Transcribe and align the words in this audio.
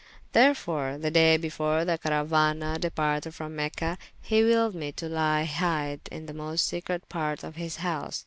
Therefore 0.31 0.97
the 0.97 1.11
day 1.11 1.37
before 1.37 1.85
the 1.85 1.95
carauana 1.99 2.79
departed 2.79 3.35
from 3.35 3.55
Mecha, 3.55 3.99
he 4.19 4.43
willed 4.43 4.73
me 4.73 4.91
to 4.93 5.07
lye 5.07 5.43
hydde 5.45 6.07
in 6.11 6.25
the 6.25 6.33
most 6.33 6.65
secrete 6.65 7.07
parte 7.07 7.43
of 7.43 7.55
his 7.55 7.75
house. 7.75 8.19